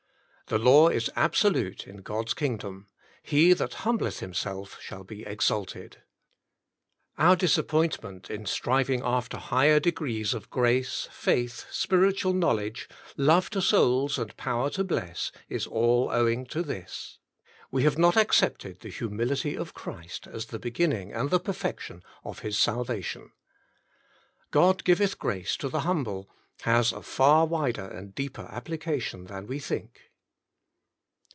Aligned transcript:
The 0.47 0.59
law 0.59 0.89
is 0.89 1.09
absolute 1.15 1.87
in 1.87 2.01
God's 2.01 2.33
Kingdom— 2.33 2.87
"He 3.33 3.53
that 3.53 3.73
humbleth 3.85 4.19
himself 4.19 4.77
shall 4.81 5.05
be 5.05 5.23
exalted." 5.23 6.01
Our 7.17 7.37
disappointment 7.37 8.29
in 8.29 8.45
striving 8.45 9.01
after 9.01 9.37
higher 9.37 9.79
degrees 9.79 10.33
of 10.33 10.49
grace, 10.49 11.07
faith, 11.09 11.67
spiritual 11.71 12.33
knowledge, 12.33 12.89
love 13.15 13.49
to 13.51 13.61
souls 13.61 14.19
and 14.19 14.35
power 14.35 14.69
to 14.71 14.83
bless, 14.83 15.31
is 15.47 15.65
all 15.67 16.09
owing 16.11 16.45
to 16.47 16.61
this. 16.63 17.17
We 17.71 17.83
have 17.83 17.97
not 17.97 18.17
accepted 18.17 18.81
the 18.81 18.89
humility 18.89 19.55
of 19.57 19.73
Christ 19.73 20.27
as 20.27 20.47
the 20.47 20.59
beginning 20.59 21.13
and 21.13 21.29
the 21.29 21.39
perfection 21.39 22.03
of 22.25 22.39
His 22.39 22.59
salvation. 22.59 23.31
"GTod 24.51 24.83
giveth 24.83 25.17
grace 25.17 25.55
to 25.55 25.69
the 25.69 25.81
humble" 25.87 26.29
has 26.63 26.91
a 26.91 27.01
far 27.03 27.45
wider 27.45 27.87
and 27.87 28.13
deeper 28.13 28.49
application 28.51 29.27
than 29.27 29.47
we 29.47 29.57
think. 29.57 30.09